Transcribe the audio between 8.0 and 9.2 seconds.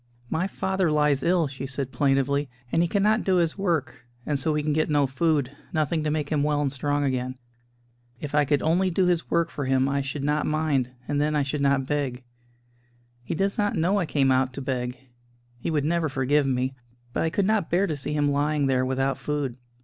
If I could only do